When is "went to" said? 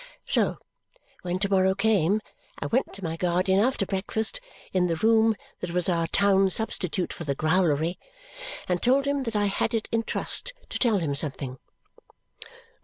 2.65-3.03